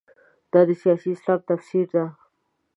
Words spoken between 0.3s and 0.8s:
دا د